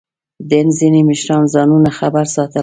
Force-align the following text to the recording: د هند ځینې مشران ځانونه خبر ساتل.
د 0.47 0.51
هند 0.59 0.71
ځینې 0.79 1.01
مشران 1.09 1.43
ځانونه 1.53 1.89
خبر 1.99 2.25
ساتل. 2.35 2.59